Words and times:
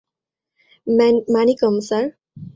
Manickam, 1.33 1.75
sir. 1.87 2.05